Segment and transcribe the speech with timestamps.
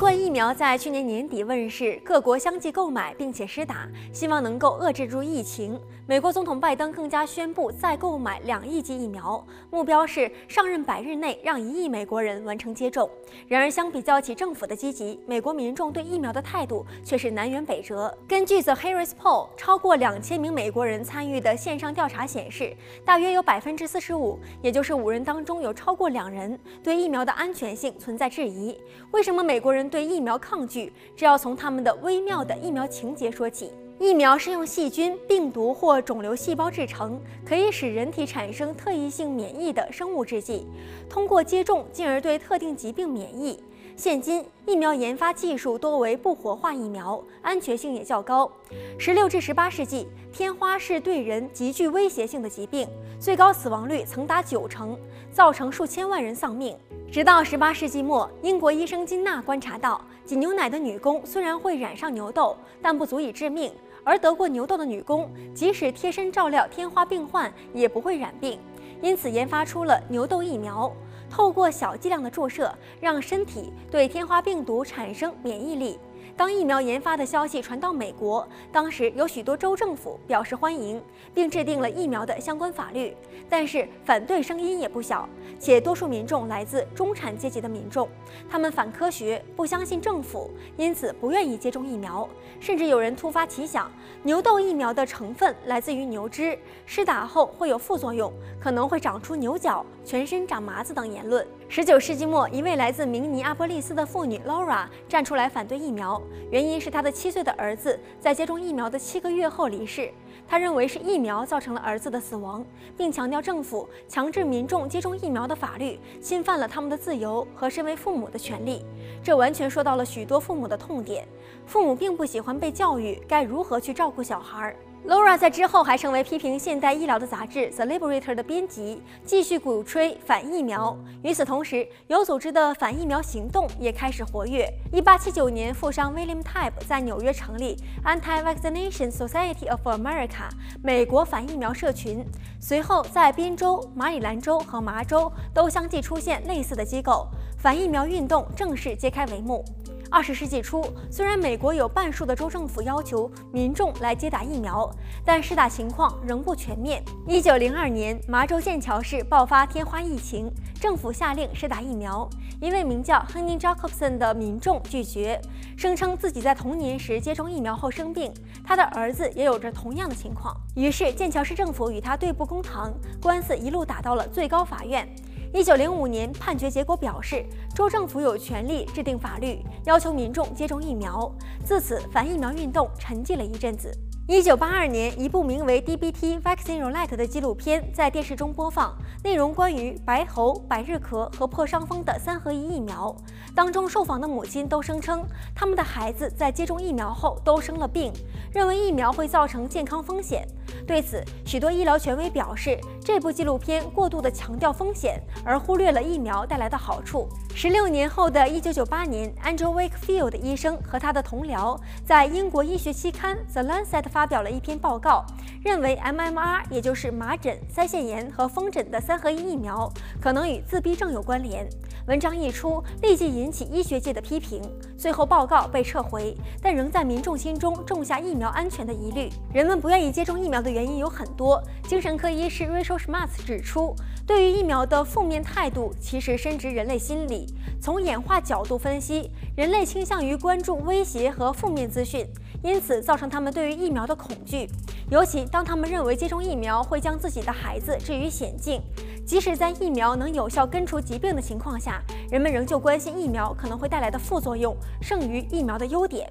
[0.00, 5.78] 冠疫苗在去年年底问世，各国相继购买并且施打，希望能够遏制住疫情。
[6.06, 13.08] 美国总统拜登更加宣布再购买两亿剂疫苗，目标是上任百日内让一亿美国人完成接种。
[13.46, 18.12] 然而，相比较起政府的积极，美国民众对疫苗的态度却是南辕北辙。
[18.26, 28.76] 根据 The Harris Poll，超过两千名美国人参与的线上调查显示，大约有百分之四十五，也就是五人当中有超过两人对疫苗的安全性存在质疑。
[29.10, 30.92] 为什么美国人对疫苗抗拒？
[31.16, 33.72] 这要从他们的微妙的疫苗情节说起。
[33.98, 40.66] 疫苗是用细菌、病毒或肿瘤细胞制成，可以使人体产生特异性免疫的生物制剂，
[41.06, 43.62] 通过接种进而对特定疾病免疫。
[43.96, 48.50] 现今疫苗研发技术多为不活化疫苗，安全性也较高。
[48.98, 54.98] 十六至十八世纪，天花是对人极具威胁性的疾病，最高死亡率曾达九成，
[55.30, 56.76] 造成数千万人丧命。
[57.12, 63.72] 直到十八世纪末，英国医生金纳观察到，挤牛奶的女工虽然会染上牛痘，但不足以致命。
[64.02, 68.58] 而得过牛痘的女工，即使贴身照料天花病患，也不会染病。
[69.02, 70.90] 因此，研发出了牛痘疫苗，
[71.30, 75.98] 透过小剂量的注射，让身体对天花病毒产生免疫力。
[76.36, 81.02] 当疫苗研发的消息传到美国，当时有许多州政府表示欢迎，
[81.34, 83.14] 并制定了疫苗的相关法律。
[83.48, 88.08] 但是反对声音也不小，且多数民众来自中产阶级的民众，
[88.48, 92.28] 他们反科学，不相信政府，因此不愿意接种疫苗。
[92.58, 93.90] 甚至有人突发奇想，
[94.22, 101.46] 牛痘疫苗的成分来自于牛只，施打后会有副作用，可能会长出牛角、全身长麻子等言论。
[101.68, 110.10] 十九世纪末，一位来自明尼阿波利斯的妇女 Laura 站出来反对疫苗，原因是她的七岁的儿子在接种疫苗的七个月后离世。
[110.48, 112.64] 他认为是疫苗造成了儿子的死亡，
[112.96, 118.84] 并强调政府强制民众接种疫苗的法律侵犯了他们的自由和身为父母的权利。
[119.22, 121.26] 这完全说到了许多父母的痛点。
[121.66, 124.76] 父母并不喜欢被教育该如何去照顾小孩儿。
[125.06, 130.96] Laura 在之后还成为批评现代医疗的杂志《The Liberator》的编辑，继续鼓吹反疫苗。
[131.22, 134.70] 与此同时，有组织的反疫苗行动也开始活跃。
[134.92, 140.50] 1879年，富商 William Tabb 在纽约成立 Anti-Vaccination Society of America（
[140.82, 142.22] 美国反疫苗社群）。
[142.60, 147.26] 随后，在宾州、马里兰州和麻州都相继出现类似的机构，
[147.58, 149.64] 反疫苗运动正式揭开帷幕。
[150.12, 154.90] 二十世纪初，虽然美国有半数的州政府要求民众来接打疫苗，
[155.24, 157.00] 但施打情况仍不全面。
[157.28, 162.28] 一九零二年，麻州剑桥市爆发天花疫情，政府下令施打疫苗。
[162.60, 165.40] 一位名叫亨尼·杰克森的民众拒绝，
[165.76, 168.34] 声称自己在童年时接种疫苗后生病，
[168.64, 170.54] 他的儿子也有着同样的情况。
[170.74, 172.92] 于是，剑桥市政府与他对簿公堂，
[173.22, 175.08] 官司一路打到了最高法院。
[175.52, 177.44] 一九零五年，判决结果表示，
[177.74, 181.28] 州政府有权利制定法律，要求民众接种疫苗。
[181.64, 183.92] 自此，反疫苗运动沉寂了一阵子。
[184.28, 193.12] 一九八二年，一部名为《DBT Vaccine Roulette》的纪录片在电视中播放，内容关于白喉、百日咳和破伤风的三合一疫苗。
[193.52, 198.12] 当中受访的母亲都声称，他们的孩子在接种疫苗后都生了病，
[198.52, 200.46] 认为疫苗会造成健康风险。
[200.90, 207.28] 对此，许多医疗权威表示，这部纪录片过度地强调风险，而忽略了疫苗带来的好处。
[207.54, 215.24] 十六年后的一九九八年，Andrew Wakefield 医生和他的同僚在英国医学期刊《The Lancet》发表了一篇报告，
[215.62, 219.88] 认为 MMR，也就是麻疹、腮腺炎和风疹的三合一疫苗，
[220.20, 221.68] 可能与自闭症有关联。
[222.10, 224.60] 文章一出，立即引起医学界的批评，
[224.98, 229.30] 最后报告被撤回，但仍在民众心中种下疫苗安全的疑虑。
[229.54, 231.62] 人们不愿意接种疫苗的原因有很多。
[231.86, 233.94] 精神科医师 Rachel Schmatz 指出，
[234.26, 237.46] 对于疫苗的负面态度其实深植人类心理。
[237.80, 242.26] 从演化角度分析，人类倾向于关注威胁和负面资讯，
[242.64, 244.68] 因此造成他们对于疫苗的恐惧。
[245.10, 248.82] 尤其当他们认为接种疫苗会将自己的孩子置于险境。
[249.30, 256.28] 即使在疫苗能有效根除疾病的情况下，人们仍旧关心疫苗可能会带来的副作用，胜于疫苗的优点。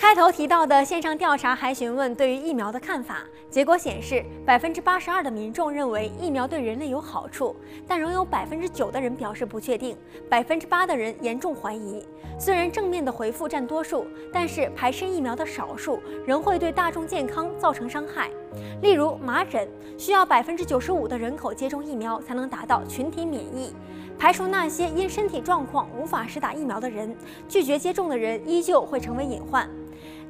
[0.00, 9.96] 开头提到的线上调查还询问对于疫苗的看法，结果显示，百分之八十二的民众认为疫苗对人类有好处，但仍有百分之九的人表示不确定，
[10.30, 12.06] 百分之八的人严重怀疑。
[12.38, 18.30] 虽然正面的回复占多数，但是排斥疫苗的少数仍会对大众健康造成伤害。
[18.80, 19.68] 例如麻疹，
[19.98, 23.74] 需要百分之九十五的人口接种疫苗才能达到群体免疫。
[24.16, 27.16] 排除那些因身体状况无法施打疫苗的人，
[27.48, 29.68] 拒绝接种的人依旧会成为隐患。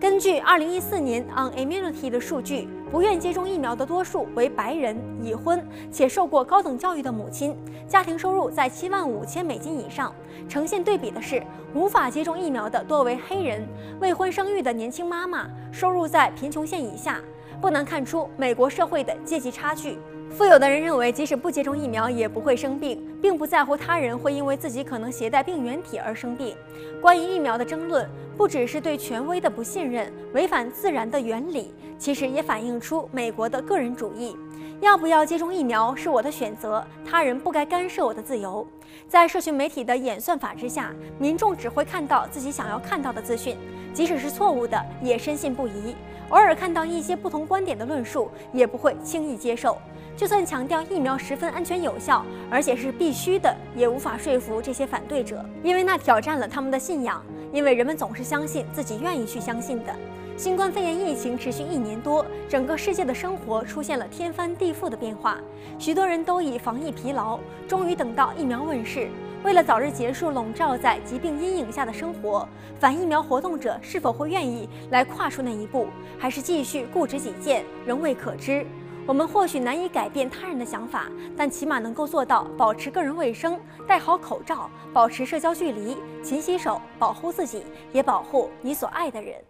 [0.01, 5.61] 根据2014年 On Immunity 的数据，不愿接种疫苗的多数为白人、已婚
[5.91, 7.57] 且受过高等教育的母亲，
[7.89, 10.15] 家庭收入在七万五千美金以上。
[10.49, 11.43] 呈现对比的是，
[11.75, 13.67] 无法接种疫苗的多为黑人、
[14.01, 17.21] 未婚生育的年轻妈妈，收入在贫穷线以下。
[17.61, 19.99] 不难看出美国社会的阶级差距。
[20.31, 26.55] 富有的人认为，即使不接种疫苗也不会生病，并不在乎他人会因为自己可能携带病原体而生病。
[27.01, 34.37] 关于疫苗的争论，不只是对权威的不信任、违反自然的原理，其实也反映出美国的个人主义。
[34.81, 38.65] 要不要接种疫苗是我的选择，他人不该干涉我的自由。
[39.09, 43.57] 在社群媒体的演算法之下，民众只会看到自己想要看到的资讯，
[43.93, 45.97] 即使是错误的，也深信不疑。
[46.31, 49.79] 偶尔看到一些不同观点的论述，也不会轻易接受。
[50.17, 57.23] 就算强调疫苗十分安全有效，而且是必须的，也无法说服这些反对者，因为那挑战了他们的信仰。
[57.51, 59.95] 因为人们总是相信自己愿意去相信的。
[60.37, 65.39] 新冠肺炎疫情持续一年多，整个世界的生活出现了天翻地覆的变化，
[65.79, 69.09] 许多人都已防疫疲劳，终于等到疫苗问世。
[69.45, 72.47] 为了早日结束笼罩在疾病阴影下的生活，
[72.81, 75.87] 反疫苗活动者是否会愿意来跨出那一步，
[76.19, 78.67] 还是继续固执己见，仍未可知。
[79.07, 81.05] 我们或许难以改变他人的想法，
[81.37, 87.63] 但起码能够做到保持个人卫生，戴好口罩，保持社交距离，勤洗手，保护自己，
[87.93, 89.48] 也保护你所爱的人。